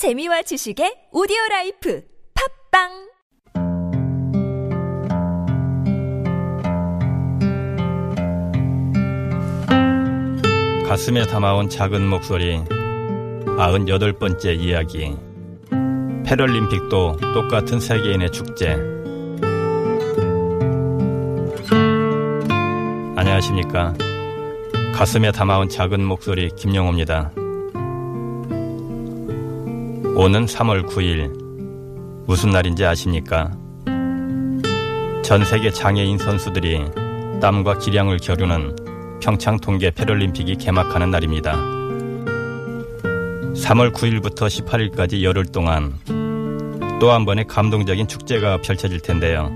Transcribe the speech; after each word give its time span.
재미와 0.00 0.40
지식의 0.40 1.12
오디오 1.12 1.36
라이프 1.50 2.02
팟빵! 2.72 2.88
가슴에 10.88 11.26
담아온 11.26 11.68
작은 11.68 12.08
목소리 12.08 12.64
98번째 12.64 14.58
이야기. 14.58 15.14
패럴림픽도 16.24 17.18
똑같은 17.34 17.78
세계인의 17.78 18.32
축제. 18.32 18.72
안녕하십니까? 23.16 23.92
가슴에 24.94 25.30
담아온 25.30 25.68
작은 25.68 26.02
목소리 26.02 26.48
김영호입니다 26.56 27.32
오는 30.16 30.44
3월 30.44 30.86
9일 30.86 31.30
무슨 32.26 32.50
날인지 32.50 32.84
아십니까? 32.84 33.50
전 35.22 35.44
세계 35.44 35.70
장애인 35.70 36.18
선수들이 36.18 36.84
땀과 37.40 37.78
기량을 37.78 38.18
겨루는 38.18 38.76
평창 39.22 39.58
동계 39.58 39.90
패럴림픽이 39.92 40.56
개막하는 40.56 41.10
날입니다. 41.10 41.52
3월 43.54 43.92
9일부터 43.92 44.46
18일까지 44.46 45.22
열흘 45.22 45.46
동안 45.46 45.94
또 47.00 47.10
한 47.12 47.24
번의 47.24 47.46
감동적인 47.46 48.08
축제가 48.08 48.58
펼쳐질 48.58 49.00
텐데요. 49.00 49.50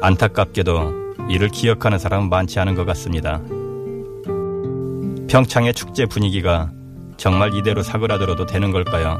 안타깝게도 0.00 1.28
이를 1.28 1.48
기억하는 1.48 1.98
사람은 1.98 2.30
많지 2.30 2.58
않은 2.60 2.74
것 2.74 2.86
같습니다. 2.86 3.42
평창의 5.28 5.74
축제 5.74 6.06
분위기가 6.06 6.70
정말 7.18 7.52
이대로 7.52 7.82
사그라들어도 7.82 8.46
되는 8.46 8.70
걸까요? 8.70 9.18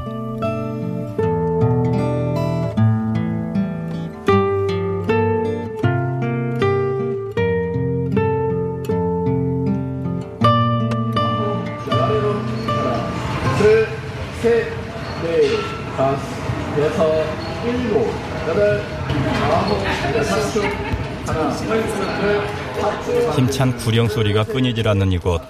힘찬 23.35 23.75
구령 23.77 24.07
소리가 24.07 24.45
끊이질 24.45 24.87
않는 24.87 25.11
이곳 25.11 25.41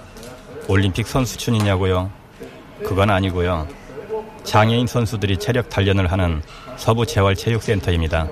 올림픽 0.66 1.06
선수촌이냐고요? 1.06 2.19
그건 2.84 3.10
아니고요. 3.10 3.66
장애인 4.44 4.86
선수들이 4.86 5.36
체력 5.38 5.68
단련을 5.68 6.10
하는 6.10 6.42
서부재활체육센터입니다. 6.76 8.28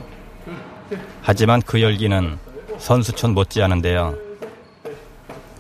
하지만 1.23 1.61
그 1.63 1.83
열기는 1.83 2.39
선수촌 2.79 3.35
못지않은데요. 3.35 4.17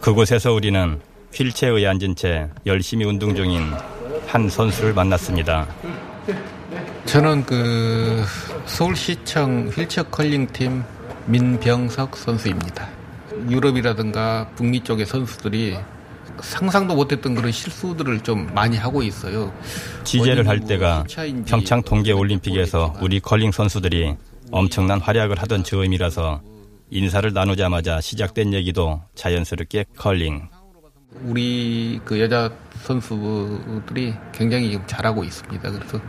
그곳에서 0.00 0.52
우리는 0.52 1.00
휠체어에 1.34 1.86
앉은 1.86 2.16
채 2.16 2.48
열심히 2.64 3.04
운동 3.04 3.34
중인 3.34 3.72
한 4.26 4.48
선수를 4.48 4.94
만났습니다. 4.94 5.66
저는 7.04 7.44
그 7.44 8.24
서울시청 8.66 9.68
휠체어 9.74 10.04
컬링팀 10.04 10.84
민병석 11.26 12.16
선수입니다. 12.16 12.88
유럽이라든가 13.48 14.50
북미 14.56 14.80
쪽의 14.82 15.06
선수들이 15.06 15.78
상상도 16.42 16.94
못했던 16.94 17.34
그런 17.34 17.52
실수들을 17.52 18.20
좀 18.20 18.52
많이 18.54 18.76
하고 18.76 19.02
있어요. 19.02 19.52
취재를 20.04 20.48
할 20.48 20.60
때가 20.60 21.04
평창 21.46 21.82
동계 21.82 22.12
올림픽에서 22.12 22.94
우리 23.00 23.20
컬링 23.20 23.52
선수들이 23.52 24.14
엄청난 24.50 25.00
활약을 25.00 25.40
하던 25.42 25.64
즈음이라서 25.64 26.40
인사를 26.90 27.32
나누자마자 27.32 28.00
시작된 28.00 28.54
얘기도 28.54 29.02
자연스럽게 29.14 29.84
컬링. 29.96 30.48
우리 31.22 32.00
그 32.04 32.20
여자 32.20 32.52
선수들이 32.82 34.14
굉장히 34.32 34.70
지금 34.70 34.86
잘하고 34.86 35.24
있습니다. 35.24 35.70
그래서 35.70 36.00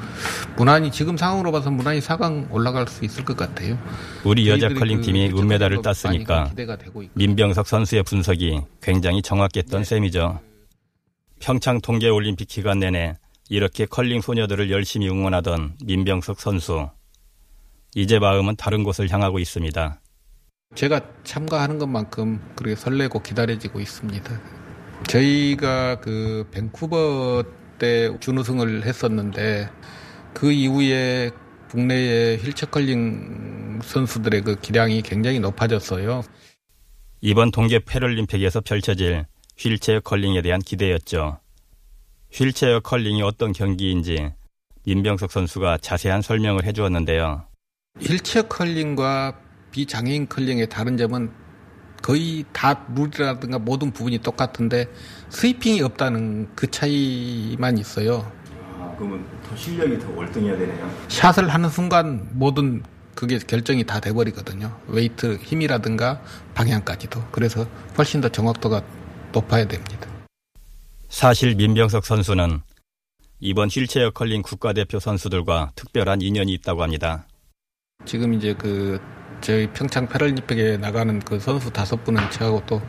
무난히 0.58 0.92
지금 0.92 1.16
상황으로 1.18 1.52
봐서 1.52 1.72
무난히 1.72 2.00
4강 2.00 2.52
올라갈 2.52 2.88
수 2.88 3.06
있을 3.06 3.24
것 3.24 3.36
같아요. 3.38 3.78
우리 4.26 4.48
여자 4.50 4.68
저희들이 4.68 4.80
컬링 4.80 5.02
팀이 5.02 5.32
그 5.32 5.40
은메달을 5.40 5.82
땄으니까 5.82 6.52
있고. 6.86 7.04
민병석 7.14 7.68
선수의 7.68 8.04
분석이 8.04 8.62
굉장히 8.82 9.22
정확했던 9.22 9.84
셈이죠. 9.84 10.42
평창 11.40 11.80
동계 11.80 12.10
올림픽 12.10 12.48
기간 12.48 12.80
내내 12.80 13.16
이렇게 13.50 13.86
컬링 13.86 14.22
소녀들을 14.22 14.70
열심히 14.70 15.08
응원하던 15.10 15.78
민병석 15.86 16.42
선수. 16.42 16.90
이제 17.96 18.20
마음은 18.20 18.58
다른 18.58 18.84
곳을 18.84 19.10
향하고 19.10 19.40
있습니다. 19.40 20.00
제가 20.76 21.02
참가하는 21.24 21.80
것만큼 21.80 22.40
그렇게 22.56 22.76
설레고 22.76 23.24
기다려지고 23.24 23.80
있습니다. 23.80 24.59
저희가 25.08 26.00
그 26.02 26.48
밴쿠버 26.52 27.44
때 27.80 28.10
준우승을 28.20 28.86
했었는데 28.86 29.70
그 30.34 30.52
이후에 30.52 31.32
국내의 31.70 32.38
휠체컬링 32.38 33.80
선수들의 33.84 34.42
그 34.42 34.60
기량이 34.60 35.02
굉장히 35.02 35.40
높아졌어요. 35.40 36.24
이번 37.22 37.52
동계 37.52 37.80
패럴림픽에서 37.80 38.62
펼쳐질 38.62 39.26
휠체어 39.58 40.00
컬링에 40.00 40.42
대한 40.42 40.62
기대였죠. 40.62 41.40
휠체어 42.32 42.80
컬링이 42.80 43.22
어떤 43.22 43.52
경기인지 43.52 44.34
민병석 44.86 45.32
선수가 45.32 45.80
자세한 45.80 46.22
설명을 46.22 46.66
해주었는데요. 46.66 47.46
휠체어 48.00 48.44
컬링과 48.44 49.40
비장애인 49.72 50.28
컬링의 50.30 50.70
다른 50.70 50.98
점은 50.98 51.32
거의 52.02 52.46
다 52.54 52.86
룰이라든가 52.96 53.60
모든 53.60 53.92
부분이 53.92 54.20
똑같은데 54.20 54.88
sweeping이 55.30 55.82
없다는 55.82 56.50
그 56.56 56.70
차이만 56.70 57.78
있어요. 57.78 58.32
아, 58.78 58.94
그러면 58.98 59.26
더 59.48 59.56
실력이 59.56 60.00
더 60.00 60.12
월등해야 60.12 60.58
되네요. 60.58 60.92
샷을 61.08 61.50
하는 61.50 61.70
순간 61.70 62.30
모든 62.34 62.84
그게 63.16 63.38
결정이 63.38 63.84
다 63.86 64.00
돼버리거든요. 64.00 64.80
weight 64.88 65.40
힘이라든가 65.42 66.22
방향까지도. 66.54 67.22
그래서 67.32 67.68
훨씬 67.98 68.22
더 68.22 68.30
정확도가 68.30 68.82
높아야 69.34 69.68
됩니다. 69.68 70.10
사실 71.10 71.56
민병석 71.56 72.06
선수는 72.06 72.62
이번 73.42 73.68
휠체어 73.70 74.12
컬링 74.12 74.42
국가대표 74.42 75.00
선수들과 75.00 75.72
특별한 75.76 76.22
인연이 76.22 76.54
있다고 76.54 76.84
합니다. 76.84 77.26
지금 78.06 78.34
이제 78.34 78.54
그 78.54 79.02
저희 79.42 79.68
평창 79.72 80.08
패럴림픽에 80.08 80.78
나가는 80.78 81.20
그 81.20 81.40
선수 81.40 81.72
다섯 81.72 82.04
분은 82.04 82.30
저하고 82.32 82.62
또 82.66 82.82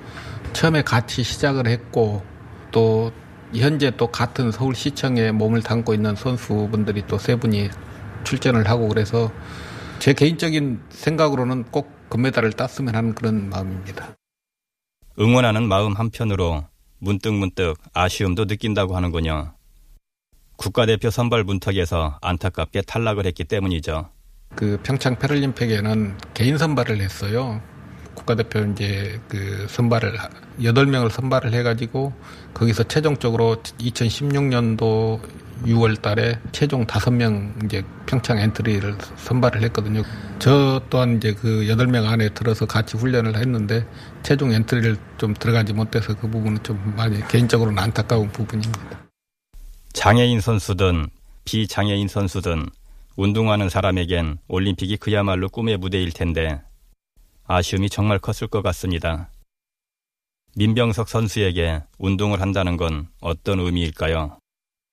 처음에 0.52 0.82
같이 0.82 1.22
시작을 1.22 1.66
했고 1.66 2.22
또 2.70 3.12
현재 3.54 3.90
또 3.96 4.06
같은 4.08 4.50
서울시청에 4.52 5.32
몸을 5.32 5.62
담고 5.62 5.94
있는 5.94 6.14
선수분들이 6.14 7.06
또 7.06 7.18
세 7.18 7.36
분이 7.36 7.68
출전을 8.24 8.68
하고 8.68 8.88
그래서 8.88 9.32
제 9.98 10.12
개인적인 10.12 10.80
생각으로는 10.90 11.64
꼭 11.70 11.90
금메달을 12.10 12.52
땄으면 12.52 12.94
하는 12.94 13.14
그런 13.14 13.48
마음입니다. 13.50 14.16
응원하는 15.18 15.64
마음 15.68 15.94
한편으로 15.94 16.64
문득문득 16.98 17.76
아쉬움도 17.92 18.46
느낀다고 18.46 18.96
하는군요. 18.96 19.54
국가대표 20.56 21.10
선발 21.10 21.44
문턱에서 21.44 22.18
안타깝게 22.20 22.82
탈락을 22.82 23.26
했기 23.26 23.44
때문이죠. 23.44 24.10
그 24.54 24.78
평창 24.82 25.16
패럴림픽에는 25.16 26.16
개인 26.34 26.58
선발을 26.58 27.00
했어요. 27.00 27.60
국가대표 28.14 28.60
이제 28.72 29.20
그 29.28 29.66
선발을 29.68 30.18
8명을 30.60 31.10
선발을 31.10 31.52
해 31.52 31.62
가지고 31.62 32.12
거기서 32.54 32.84
최종적으로 32.84 33.56
2016년도 33.78 35.20
6월 35.64 36.00
달에 36.00 36.38
최종 36.52 36.86
5명 36.86 37.64
이제 37.64 37.82
평창 38.06 38.38
엔트리를 38.38 38.96
선발을 39.16 39.62
했거든요. 39.64 40.02
저 40.38 40.80
또한 40.90 41.16
이제 41.16 41.34
그 41.34 41.66
8명 41.66 42.06
안에 42.06 42.30
들어서 42.30 42.66
같이 42.66 42.96
훈련을 42.96 43.36
했는데 43.36 43.86
최종 44.22 44.52
엔트리를 44.52 44.96
좀 45.18 45.34
들어가지 45.34 45.72
못해서 45.72 46.14
그 46.14 46.28
부분은 46.28 46.62
좀 46.62 46.94
많이 46.96 47.26
개인적으로는 47.28 47.78
안타까운 47.78 48.30
부분입니다. 48.32 49.00
장애인 49.92 50.40
선수든 50.40 51.08
비장애인 51.44 52.08
선수든 52.08 52.66
운동하는 53.16 53.68
사람에겐 53.68 54.38
올림픽이 54.48 54.96
그야말로 54.96 55.48
꿈의 55.48 55.76
무대일 55.76 56.12
텐데 56.12 56.62
아쉬움이 57.46 57.90
정말 57.90 58.18
컸을 58.18 58.48
것 58.48 58.62
같습니다. 58.62 59.30
민병석 60.56 61.08
선수에게 61.08 61.82
운동을 61.98 62.40
한다는 62.40 62.76
건 62.76 63.08
어떤 63.20 63.60
의미일까요? 63.60 64.38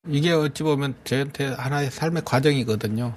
이게 0.10 0.32
어찌 0.32 0.64
보면 0.64 0.96
저한테 1.04 1.48
하나의 1.48 1.92
삶의 1.92 2.24
과정이거든요. 2.26 3.14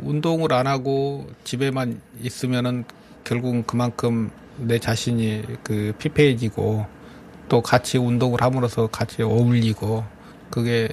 운동을 0.00 0.52
안 0.52 0.66
하고 0.66 1.26
집에만 1.44 2.00
있으면은 2.20 2.84
결국은 3.24 3.64
그만큼 3.66 4.30
내 4.56 4.78
자신이 4.78 5.42
그 5.62 5.92
피폐해지고 5.98 6.86
또 7.48 7.62
같이 7.62 7.98
운동을 7.98 8.40
함으로써 8.42 8.86
같이 8.86 9.22
어울리고 9.22 10.04
그게 10.50 10.88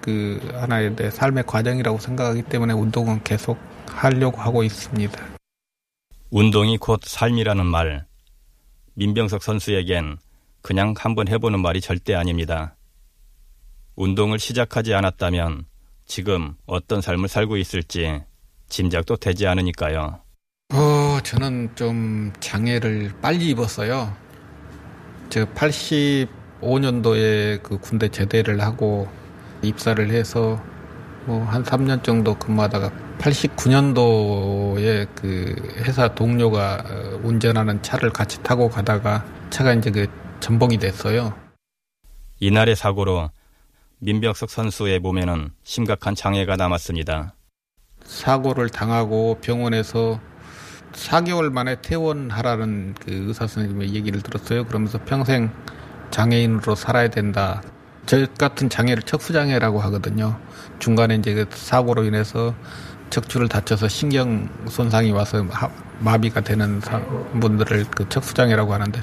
그 0.00 0.40
하나의 0.54 0.96
내 0.96 1.10
삶의 1.10 1.44
과정이라고 1.46 1.98
생각하기 1.98 2.44
때문에 2.44 2.72
운동은 2.72 3.22
계속 3.24 3.58
하려고 3.86 4.40
하고 4.40 4.62
있습니다. 4.62 5.20
운동이 6.30 6.78
곧 6.78 7.00
삶이라는 7.04 7.66
말. 7.66 8.06
민병석 8.94 9.42
선수에겐 9.42 10.18
그냥 10.62 10.94
한번 10.96 11.28
해보는 11.28 11.60
말이 11.60 11.80
절대 11.80 12.14
아닙니다. 12.14 12.76
운동을 13.96 14.38
시작하지 14.38 14.94
않았다면 14.94 15.64
지금 16.06 16.54
어떤 16.66 17.00
삶을 17.00 17.28
살고 17.28 17.56
있을지 17.56 18.22
짐작도 18.68 19.16
되지 19.16 19.46
않으니까요. 19.46 20.20
어, 20.74 21.18
저는 21.22 21.70
좀 21.74 22.32
장애를 22.40 23.12
빨리 23.22 23.50
입었어요. 23.50 24.14
제가 25.30 25.46
85년도에 25.54 27.62
그 27.62 27.78
군대 27.78 28.08
제대를 28.08 28.60
하고 28.60 29.08
입사를 29.62 30.10
해서 30.10 30.60
뭐 31.26 31.44
한 31.44 31.62
3년 31.62 32.02
정도 32.02 32.34
근무하다가 32.34 32.90
89년도에 33.18 35.08
그 35.14 35.54
회사 35.84 36.14
동료가 36.14 36.84
운전하는 37.22 37.82
차를 37.82 38.10
같이 38.10 38.42
타고 38.42 38.68
가다가 38.70 39.24
차가 39.50 39.74
이제 39.74 39.90
그 39.90 40.06
전복이 40.40 40.78
됐어요. 40.78 41.34
이날의 42.40 42.76
사고로 42.76 43.30
민병석 43.98 44.48
선수의 44.48 45.00
몸에는 45.00 45.50
심각한 45.64 46.14
장애가 46.14 46.56
남았습니다. 46.56 47.34
사고를 48.04 48.70
당하고 48.70 49.38
병원에서 49.42 50.20
4개월 50.92 51.52
만에 51.52 51.80
퇴원하라는 51.82 52.94
그 52.94 53.10
의사 53.10 53.46
선생님의 53.46 53.94
얘기를 53.94 54.22
들었어요. 54.22 54.64
그러면서 54.64 54.98
평생 55.04 55.50
장애인으로 56.10 56.74
살아야 56.74 57.08
된다. 57.08 57.60
저 58.08 58.26
같은 58.38 58.70
장애를 58.70 59.02
척수장애라고 59.02 59.80
하거든요. 59.82 60.40
중간에 60.78 61.16
이제 61.16 61.34
그 61.34 61.46
사고로 61.50 62.04
인해서 62.04 62.54
척추를 63.10 63.48
다쳐서 63.48 63.88
신경 63.88 64.48
손상이 64.66 65.10
와서 65.12 65.44
마비가 65.98 66.40
되는 66.40 66.80
분들을 67.38 67.84
그 67.90 68.08
척수장애라고 68.08 68.72
하는데 68.72 68.98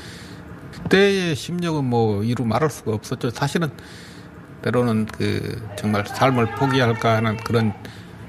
그때의 0.71 1.35
심정은 1.35 1.85
뭐 1.85 2.23
이루 2.23 2.45
말할 2.45 2.71
수가 2.71 2.93
없었죠. 2.93 3.29
사실은 3.29 3.69
때로는 4.63 5.05
그 5.05 5.61
정말 5.77 6.07
삶을 6.07 6.55
포기할까 6.55 7.17
하는 7.17 7.37
그런 7.37 7.73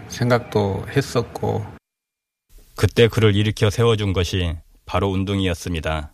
생각도 0.09 0.85
했었고 0.95 1.65
그때 2.77 3.09
그를 3.09 3.35
일으켜 3.35 3.71
세워준 3.71 4.13
것이 4.13 4.55
바로 4.85 5.09
운동이었습니다. 5.09 6.13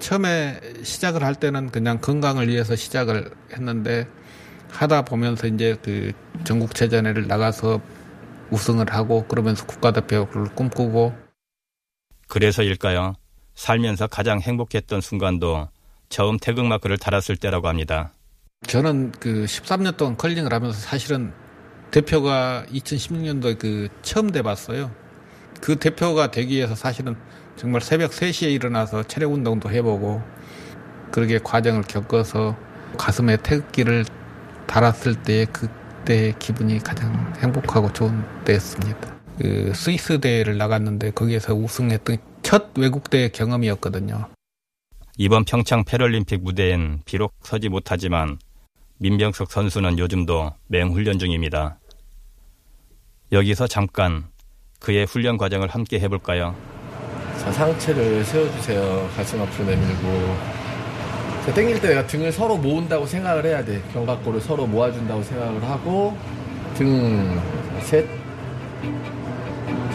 처음에 0.00 0.60
시작을 0.82 1.24
할 1.24 1.34
때는 1.34 1.70
그냥 1.70 2.00
건강을 2.00 2.48
위해서 2.48 2.76
시작을 2.76 3.30
했는데 3.52 4.06
하다 4.70 5.02
보면서 5.02 5.46
이제 5.46 5.76
그 5.82 6.12
전국체전회를 6.44 7.26
나가서 7.26 7.80
우승을 8.50 8.92
하고 8.92 9.26
그러면서 9.26 9.66
국가대표를 9.66 10.54
꿈꾸고 10.54 11.14
그래서일까요? 12.28 13.14
살면서 13.54 14.06
가장 14.06 14.40
행복했던 14.40 15.00
순간도 15.00 15.68
처음 16.08 16.36
태극마크를 16.38 16.98
달았을 16.98 17.36
때라고 17.36 17.68
합니다. 17.68 18.12
저는 18.66 19.12
그 19.12 19.44
13년 19.44 19.96
동안 19.96 20.16
컬링을 20.16 20.52
하면서 20.52 20.78
사실은 20.78 21.32
대표가 21.90 22.66
2016년도에 22.70 23.58
그 23.58 23.88
처음 24.02 24.30
돼봤어요. 24.30 24.90
그 25.60 25.76
대표가 25.76 26.30
되기 26.30 26.56
위해서 26.56 26.74
사실은 26.74 27.16
정말 27.56 27.80
새벽 27.80 28.10
3시에 28.10 28.52
일어나서 28.52 29.02
체력 29.04 29.32
운동도 29.32 29.70
해보고 29.70 30.22
그렇게 31.10 31.38
과정을 31.38 31.82
겪어서 31.82 32.56
가슴에 32.98 33.38
태극기를 33.38 34.04
달았을 34.66 35.22
때 35.22 35.46
그때 35.52 36.34
기분이 36.38 36.78
가장 36.80 37.32
행복하고 37.38 37.92
좋은 37.92 38.22
때였습니다. 38.44 39.16
그 39.38 39.72
스위스 39.74 40.20
대회를 40.20 40.58
나갔는데 40.58 41.12
거기에서 41.12 41.54
우승했던 41.54 42.18
첫 42.42 42.70
외국 42.76 43.10
대회 43.10 43.28
경험이었거든요. 43.28 44.28
이번 45.18 45.44
평창 45.44 45.84
패럴림픽 45.84 46.42
무대엔 46.42 47.00
비록 47.06 47.34
서지 47.42 47.70
못하지만 47.70 48.38
민병석 48.98 49.50
선수는 49.50 49.98
요즘도 49.98 50.52
맹훈련 50.68 51.18
중입니다. 51.18 51.78
여기서 53.32 53.66
잠깐 53.66 54.26
그의 54.80 55.06
훈련 55.06 55.38
과정을 55.38 55.68
함께 55.68 55.98
해볼까요? 56.00 56.54
자, 57.46 57.52
상체를 57.52 58.24
세워주세요. 58.24 59.08
가슴 59.16 59.40
앞으로 59.40 59.66
내밀고. 59.70 60.36
자, 61.46 61.54
땡길 61.54 61.80
때 61.80 61.88
내가 61.90 62.04
등을 62.04 62.32
서로 62.32 62.56
모은다고 62.56 63.06
생각을 63.06 63.46
해야 63.46 63.64
돼. 63.64 63.80
견갑골을 63.92 64.40
서로 64.40 64.66
모아준다고 64.66 65.22
생각을 65.22 65.62
하고, 65.62 66.16
등, 66.74 67.40
셋. 67.82 68.04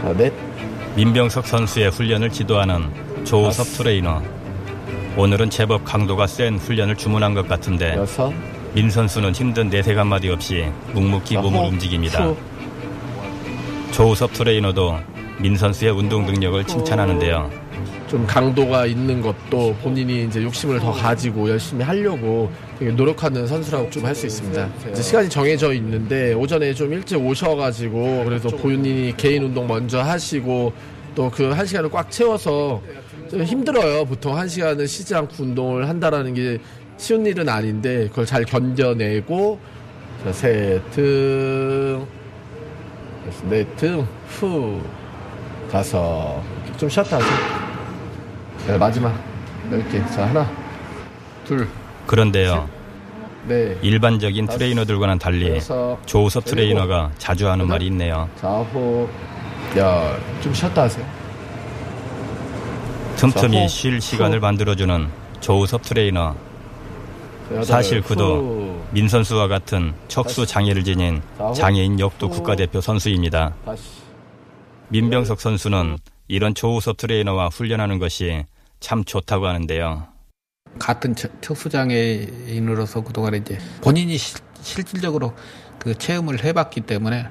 자, 0.01 0.13
넷. 0.13 0.31
민병석 0.95 1.45
선수의 1.45 1.89
훈련을 1.91 2.29
지도하는 2.29 2.89
조우섭 3.25 3.65
트레이너. 3.77 4.21
오늘은 5.17 5.49
제법 5.49 5.83
강도가 5.83 6.27
센 6.27 6.57
훈련을 6.57 6.95
주문한 6.95 7.33
것 7.33 7.47
같은데 7.49 7.95
여섯. 7.97 8.31
민 8.73 8.89
선수는 8.89 9.33
힘든 9.33 9.69
내색 9.69 9.97
한마디 9.97 10.29
없이 10.29 10.71
묵묵히 10.93 11.35
자, 11.35 11.41
몸을 11.41 11.59
호, 11.59 11.67
움직입니다. 11.67 12.23
후. 12.23 12.37
조우섭 13.91 14.31
트레이너도 14.31 14.97
민 15.41 15.55
선수의 15.57 15.91
운동 15.91 16.25
능력을 16.25 16.63
칭찬하는데요. 16.65 17.49
좀 18.07 18.25
강도가 18.27 18.85
있는 18.85 19.21
것도 19.21 19.73
본인이 19.81 20.25
이제 20.25 20.43
욕심을 20.43 20.79
더 20.79 20.91
가지고 20.91 21.49
열심히 21.49 21.83
하려고 21.83 22.51
되게 22.77 22.91
노력하는 22.91 23.47
선수라고 23.47 23.89
좀 23.89 24.05
할 24.05 24.13
수 24.13 24.25
있습니다. 24.27 24.69
이제 24.91 25.01
시간이 25.01 25.29
정해져 25.29 25.73
있는데 25.73 26.33
오전에 26.33 26.73
좀 26.73 26.91
일찍 26.91 27.17
오셔가지고 27.17 28.23
그래서 28.25 28.49
본인이 28.49 29.13
개인 29.15 29.43
운동 29.43 29.65
먼저 29.67 30.01
하시고 30.01 30.73
또 31.15 31.29
그 31.29 31.51
한 31.53 31.65
시간을 31.65 31.89
꽉 31.89 32.11
채워서 32.11 32.81
좀 33.29 33.43
힘들어요. 33.43 34.05
보통 34.05 34.37
한 34.37 34.47
시간을 34.47 34.87
쉬지 34.87 35.15
않고 35.15 35.43
운동을 35.43 35.87
한다라는 35.87 36.33
게 36.33 36.57
쉬운 36.97 37.25
일은 37.25 37.47
아닌데 37.49 38.07
그걸 38.09 38.25
잘 38.25 38.43
견뎌내고 38.43 39.57
자, 40.25 40.31
셋, 40.33 40.81
등, 40.91 42.05
넷, 43.49 43.75
등, 43.77 44.05
후, 44.27 44.79
다섯. 45.71 46.41
좀 46.77 46.89
쉬었다 46.89 47.17
하세요. 47.17 47.31
네, 48.67 48.77
마지막. 48.77 49.13
넓게. 49.69 50.05
자, 50.07 50.27
하나, 50.27 50.49
둘, 51.45 51.67
그런데요. 52.07 52.67
넷, 53.47 53.77
일반적인 53.81 54.47
트레이너들과는 54.47 55.17
달리 55.17 55.55
여섯, 55.55 55.97
조우섭 56.05 56.43
일곱, 56.45 56.55
트레이너가 56.55 57.11
자주 57.17 57.49
하는 57.49 57.67
말이 57.67 57.87
있네요. 57.87 58.27
아홉, 58.41 59.09
열. 59.77 60.19
좀 60.41 60.53
쉬었다 60.53 60.83
하세요. 60.83 61.05
틈틈이 63.15 63.61
호, 63.61 63.67
쉴 63.67 64.01
시간을 64.01 64.39
후. 64.39 64.41
만들어주는 64.41 65.07
조우섭 65.39 65.83
트레이너. 65.83 66.33
자, 66.33 67.51
여덟, 67.51 67.65
사실 67.65 68.01
그도 68.01 68.35
후. 68.35 68.81
민 68.91 69.07
선수와 69.07 69.47
같은 69.47 69.93
척수 70.09 70.45
장애를 70.45 70.83
지닌 70.83 71.21
장애인 71.55 71.99
역도 71.99 72.29
국가대표 72.29 72.81
선수입니다. 72.81 73.53
다시. 73.65 74.00
민병석 74.91 75.39
선수는 75.39 75.97
이런 76.27 76.53
조우섭 76.53 76.97
트레이너와 76.97 77.47
훈련하는 77.47 77.97
것이 77.99 78.45
참 78.79 79.03
좋다고 79.03 79.47
하는데요. 79.47 80.07
같은 80.79 81.15
척- 81.15 81.41
척수장애인으로서 81.41 83.01
그동안 83.03 83.35
이제 83.35 83.57
본인이 83.81 84.17
실, 84.17 84.39
실질적으로 84.61 85.33
그 85.79 85.95
체험을 85.97 86.43
해봤기 86.43 86.81
때문에 86.81 87.27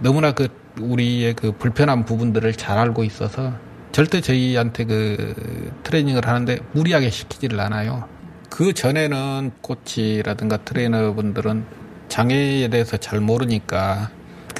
너무나 0.00 0.32
그 0.32 0.48
우리의 0.80 1.34
그 1.34 1.52
불편한 1.52 2.04
부분들을 2.04 2.52
잘 2.54 2.78
알고 2.78 3.04
있어서 3.04 3.52
절대 3.92 4.20
저희한테 4.20 4.84
그 4.84 5.72
트레이닝을 5.82 6.26
하는데 6.26 6.58
무리하게 6.72 7.10
시키지를 7.10 7.58
않아요. 7.60 8.08
그 8.48 8.72
전에는 8.72 9.52
코치라든가 9.62 10.58
트레이너분들은 10.58 11.64
장애에 12.08 12.68
대해서 12.68 12.96
잘 12.96 13.20
모르니까 13.20 14.10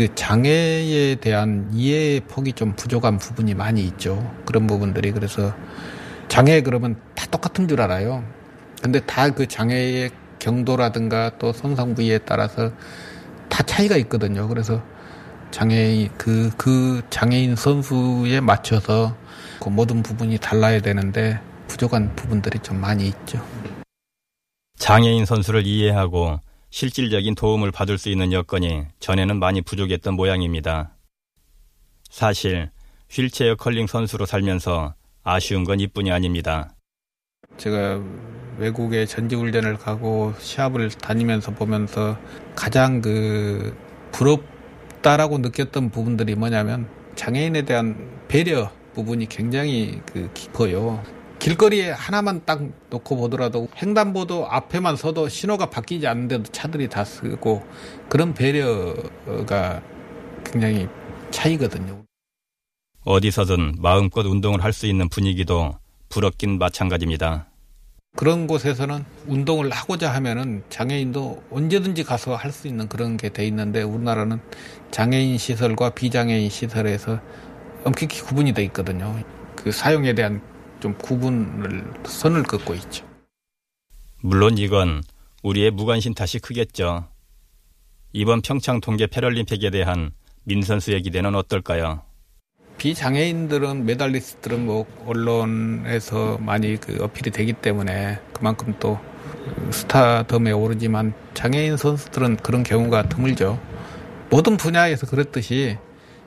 그 0.01 0.15
장애에 0.15 1.17
대한 1.17 1.69
이해의 1.75 2.21
폭이 2.21 2.55
좀 2.55 2.73
부족한 2.75 3.19
부분이 3.19 3.53
많이 3.53 3.83
있죠. 3.83 4.35
그런 4.47 4.67
부분들이 4.67 5.13
그래서 5.13 5.55
장애 6.27 6.63
그러면 6.63 6.97
다 7.15 7.27
똑같은 7.27 7.69
줄 7.69 7.83
알아요. 7.83 8.25
근데 8.81 9.01
다 9.01 9.29
그 9.29 9.47
장애의 9.47 10.11
경도라든가 10.39 11.33
또 11.39 11.53
손상 11.53 11.95
부위에 11.95 12.17
따라서 12.17 12.73
다 13.51 13.63
차이가 13.63 13.99
있거든요. 13.99 14.49
그래서 14.49 14.83
장애인 15.51 16.09
그, 16.17 16.51
그 16.57 17.03
장애인 17.11 17.55
선수에 17.55 18.41
맞춰서 18.41 19.15
그 19.63 19.69
모든 19.69 20.03
부분이 20.03 20.39
달라야 20.39 20.81
되는데 20.81 21.39
부족한 21.69 22.17
부분들이 22.17 22.59
좀 22.61 22.81
많이 22.81 23.07
있죠. 23.07 23.45
장애인 24.79 25.27
선수를 25.27 25.67
이해하고 25.67 26.41
실질적인 26.71 27.35
도움을 27.35 27.73
받을 27.73 27.99
수 27.99 28.09
있는 28.09 28.33
여건이 28.33 28.85
전에는 29.01 29.39
많이 29.39 29.61
부족했던 29.61 30.15
모양입니다. 30.15 30.97
사실 32.09 32.71
휠체어 33.11 33.57
컬링 33.57 33.87
선수로 33.87 34.25
살면서 34.25 34.95
아쉬운 35.23 35.65
건 35.65 35.81
이뿐이 35.81 36.11
아닙니다. 36.13 36.75
제가 37.57 38.03
외국에 38.59 39.05
전지훈련을 39.05 39.79
가고 39.79 40.33
시합을 40.39 40.91
다니면서 40.91 41.53
보면서 41.53 42.17
가장 42.55 43.01
그 43.01 43.77
부럽다라고 44.13 45.39
느꼈던 45.39 45.91
부분들이 45.91 46.35
뭐냐면 46.35 46.89
장애인에 47.17 47.63
대한 47.63 48.11
배려 48.29 48.71
부분이 48.95 49.27
굉장히 49.27 50.01
그 50.07 50.31
깊어요. 50.35 51.03
길거리에 51.41 51.91
하나만 51.91 52.43
딱 52.45 52.63
놓고 52.91 53.17
보더라도 53.17 53.69
횡단보도 53.81 54.47
앞에만 54.49 54.97
서도 54.97 55.29
신호가 55.29 55.71
바뀌지 55.71 56.07
않는데도 56.07 56.45
차들이 56.53 56.89
다 56.89 57.03
쓰고 57.03 57.67
그런 58.11 58.35
배려가 58.35 59.81
굉장히 60.45 60.87
차이거든요. 61.31 62.05
어디서든 63.05 63.77
마음껏 63.79 64.25
운동을 64.27 64.63
할 64.63 64.75
수 64.75 64.87
있는 64.87 65.09
분위기도 65.09 65.79
부럽긴 66.11 66.59
마찬가지입니다. 66.59 67.47
그런 68.17 68.47
곳에서는 68.47 69.05
운동을 69.27 69.71
하고자 69.71 70.13
하면은 70.13 70.63
장애인도 70.69 71.45
언제든지 71.51 72.05
가서 72.05 72.35
할 72.37 72.53
수 72.53 72.69
있는 72.69 72.87
그런 72.89 73.17
게 73.17 73.31
돼 73.31 73.47
있는데 73.47 73.83
우리나라는 73.83 74.41
장애인 74.91 75.39
시설과 75.39 75.91
비장애인 75.91 76.51
시설에서 76.51 77.19
엄격히 77.85 78.21
구분이 78.21 78.53
돼 78.53 78.63
있거든요. 78.65 79.17
그 79.57 79.73
사용에 79.73 80.13
대한 80.15 80.43
좀 80.81 80.95
구분을 80.95 81.85
선을 82.05 82.43
긋고 82.43 82.75
있죠. 82.75 83.07
물론 84.23 84.59
이건 84.59 85.03
우리의 85.43 85.71
무관심 85.71 86.15
탓이 86.15 86.39
크겠죠. 86.41 87.07
이번 88.13 88.43
평창 88.43 88.81
동계 88.81 89.07
패럴림픽에 89.07 89.71
대한 89.71 90.11
민 90.45 90.63
선수의 90.63 91.03
기대는 91.03 91.35
어떨까요? 91.35 92.03
비장애인들은 92.79 93.85
메달리스트들은 93.85 94.67
뭐 94.67 94.87
언론에서 95.07 96.39
많이 96.39 96.77
그 96.77 97.03
어필이 97.03 97.31
되기 97.31 97.53
때문에 97.53 98.19
그만큼 98.33 98.75
또 98.81 98.99
스타덤에 99.71 100.53
오르지만 100.53 101.13
장애인 101.35 101.77
선수들은 101.77 102.39
그런 102.39 102.63
경우가 102.63 103.09
드물죠. 103.09 103.61
모든 104.31 104.57
분야에서 104.57 105.07
그렇듯이 105.07 105.77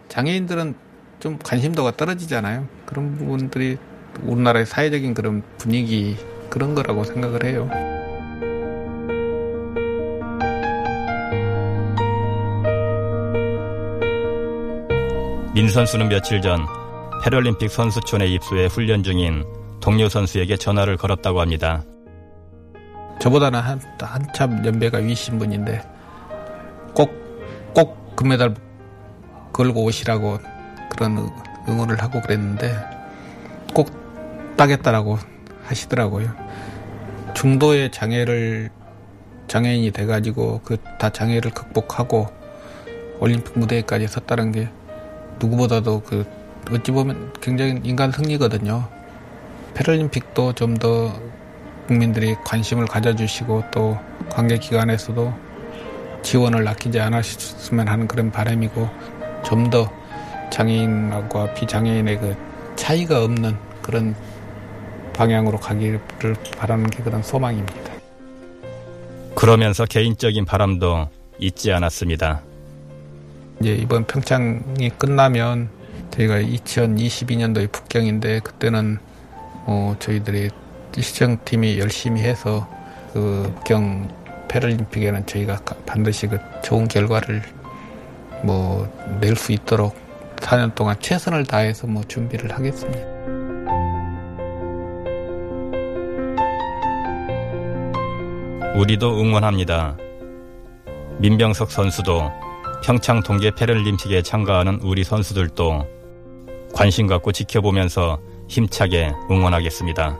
장애인들은 0.09 0.75
좀 1.19 1.39
관심도가 1.39 1.97
떨어지잖아요. 1.97 2.67
그런 2.85 3.17
부분들이 3.17 3.77
우리나라의 4.21 4.65
사회적인 4.65 5.13
그런 5.13 5.43
분위기 5.57 6.17
그런 6.49 6.75
거라고 6.75 7.03
생각을 7.03 7.43
해요. 7.45 7.69
민 15.53 15.69
선수는 15.69 16.09
며칠 16.09 16.41
전 16.41 16.65
패럴림픽 17.23 17.69
선수촌에 17.69 18.27
입소해 18.27 18.65
훈련 18.65 19.03
중인 19.03 19.45
동료 19.79 20.09
선수에게 20.09 20.57
전화를 20.57 20.97
걸었다고 20.97 21.41
합니다. 21.41 21.83
저보다는 23.19 23.59
한, 23.59 23.79
한참 24.01 24.65
연배가 24.65 24.97
위신 24.97 25.37
분인데 25.39 25.81
꼭, 26.93 27.11
꼭 27.73 28.15
금메달 28.15 28.55
걸고 29.53 29.83
오시라고 29.83 30.39
그런 30.89 31.29
응원을 31.69 32.01
하고 32.01 32.21
그랬는데 32.21 32.75
꼭 33.73 34.02
따겠다라고 34.55 35.17
하시더라고요. 35.65 36.31
중도의 37.33 37.91
장애를 37.91 38.69
장애인이 39.47 39.91
돼가지고 39.91 40.61
그 40.63 40.77
다 40.99 41.09
장애를 41.09 41.51
극복하고 41.51 42.27
올림픽 43.19 43.59
무대에까지 43.59 44.07
섰다는 44.07 44.51
게 44.53 44.69
누구보다도 45.39 46.01
그 46.01 46.25
어찌 46.71 46.91
보면 46.91 47.33
굉장히 47.41 47.81
인간 47.83 48.11
승리거든요. 48.11 48.87
패럴림픽도 49.73 50.53
좀 50.53 50.75
더 50.77 51.13
국민들이 51.87 52.35
관심을 52.45 52.85
가져주시고 52.85 53.65
또 53.71 53.97
관계기관에서도 54.29 55.33
지원을 56.21 56.65
아끼지 56.65 57.01
않았으면 57.01 57.89
하는 57.89 58.07
그런 58.07 58.31
바람이고 58.31 58.87
좀 59.43 59.69
더 59.69 59.91
장애인과 60.49 61.53
비장애인의 61.55 62.19
그 62.19 62.35
차이가 62.77 63.23
없는 63.23 63.57
그런 63.81 64.15
방향으로 65.13 65.59
가기를 65.59 65.99
바라는 66.57 66.89
게 66.89 67.03
그런 67.03 67.21
소망입니다. 67.23 67.93
그러면서 69.35 69.85
개인적인 69.85 70.45
바람도 70.45 71.09
잊지 71.39 71.71
않았습니다. 71.71 72.41
이제 73.61 73.73
이번 73.73 74.05
평창이 74.05 74.89
끝나면 74.97 75.69
저희가 76.11 76.35
2022년도에 76.41 77.71
북경인데 77.71 78.39
그때는 78.39 78.99
어 79.65 79.95
저희들이 79.99 80.49
시청팀이 80.97 81.79
열심히 81.79 82.21
해서 82.21 82.67
그 83.13 83.51
북경 83.55 84.09
패럴림픽에는 84.47 85.25
저희가 85.25 85.59
반드시 85.85 86.27
그 86.27 86.37
좋은 86.63 86.87
결과를 86.87 87.41
뭐 88.43 88.87
낼 89.21 89.35
수 89.35 89.51
있도록 89.53 89.95
4년 90.37 90.75
동안 90.75 90.95
최선을 90.99 91.45
다해서 91.45 91.87
뭐 91.87 92.03
준비를 92.07 92.51
하겠습니다. 92.53 93.12
우리도 98.75 99.19
응원합니다. 99.19 99.95
민병석 101.19 101.69
선수도 101.69 102.31
평창 102.83 103.21
동계 103.21 103.51
패럴림픽에 103.51 104.23
참가하는 104.23 104.79
우리 104.81 105.03
선수들도 105.03 105.87
관심 106.73 107.05
갖고 107.05 107.31
지켜보면서 107.31 108.19
힘차게 108.49 109.13
응원하겠습니다. 109.29 110.17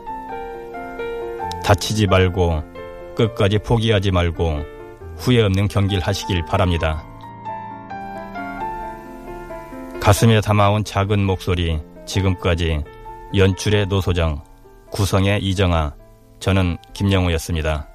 다치지 1.64 2.06
말고 2.06 2.62
끝까지 3.16 3.58
포기하지 3.58 4.12
말고 4.12 4.60
후회 5.16 5.42
없는 5.42 5.66
경기를 5.66 6.02
하시길 6.02 6.44
바랍니다. 6.44 7.04
가슴에 10.00 10.40
담아온 10.40 10.84
작은 10.84 11.24
목소리 11.24 11.80
지금까지 12.06 12.84
연출의 13.34 13.86
노소정 13.86 14.42
구성의 14.92 15.42
이정아 15.42 15.94
저는 16.38 16.76
김영우였습니다. 16.92 17.93